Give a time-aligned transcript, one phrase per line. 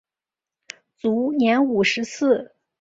[0.97, 2.55] 卒年五十四。